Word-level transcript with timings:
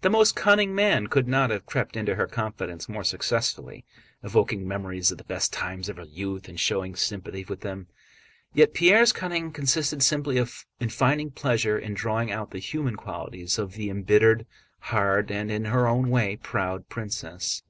The 0.00 0.10
most 0.10 0.34
cunning 0.34 0.74
man 0.74 1.06
could 1.06 1.28
not 1.28 1.50
have 1.50 1.66
crept 1.66 1.96
into 1.96 2.16
her 2.16 2.26
confidence 2.26 2.88
more 2.88 3.04
successfully, 3.04 3.84
evoking 4.24 4.66
memories 4.66 5.12
of 5.12 5.18
the 5.18 5.22
best 5.22 5.52
times 5.52 5.88
of 5.88 5.98
her 5.98 6.02
youth 6.04 6.48
and 6.48 6.58
showing 6.58 6.96
sympathy 6.96 7.44
with 7.44 7.60
them. 7.60 7.86
Yet 8.54 8.74
Pierre's 8.74 9.12
cunning 9.12 9.52
consisted 9.52 10.02
simply 10.02 10.44
in 10.80 10.88
finding 10.88 11.30
pleasure 11.30 11.78
in 11.78 11.94
drawing 11.94 12.32
out 12.32 12.50
the 12.50 12.58
human 12.58 12.96
qualities 12.96 13.56
of 13.56 13.74
the 13.74 13.88
embittered, 13.88 14.46
hard, 14.80 15.30
and 15.30 15.48
(in 15.48 15.66
her 15.66 15.86
own 15.86 16.10
way) 16.10 16.34
proud 16.42 16.88
princess. 16.88 17.62